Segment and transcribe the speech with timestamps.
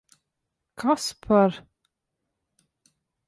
[0.79, 1.51] Kas par...